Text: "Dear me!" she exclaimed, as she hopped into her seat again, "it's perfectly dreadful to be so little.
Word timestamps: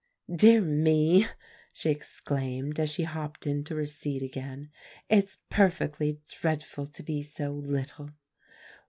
"Dear 0.35 0.61
me!" 0.61 1.27
she 1.73 1.91
exclaimed, 1.91 2.79
as 2.79 2.89
she 2.89 3.03
hopped 3.03 3.45
into 3.45 3.75
her 3.75 3.85
seat 3.85 4.23
again, 4.23 4.71
"it's 5.11 5.37
perfectly 5.51 6.21
dreadful 6.27 6.87
to 6.87 7.03
be 7.03 7.21
so 7.21 7.51
little. 7.51 8.09